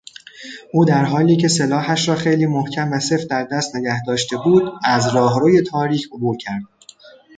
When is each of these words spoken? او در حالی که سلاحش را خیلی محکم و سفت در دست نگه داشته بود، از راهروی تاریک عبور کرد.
او 0.73 0.85
در 0.85 1.05
حالی 1.05 1.37
که 1.37 1.47
سلاحش 1.47 2.09
را 2.09 2.15
خیلی 2.15 2.45
محکم 2.45 2.91
و 2.91 2.99
سفت 2.99 3.27
در 3.27 3.43
دست 3.43 3.75
نگه 3.75 4.03
داشته 4.07 4.37
بود، 4.37 4.63
از 4.85 5.15
راهروی 5.15 5.61
تاریک 5.61 6.07
عبور 6.11 6.37
کرد. 6.37 6.63